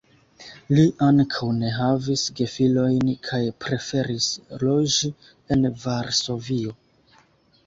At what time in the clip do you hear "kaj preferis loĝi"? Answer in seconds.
3.27-5.11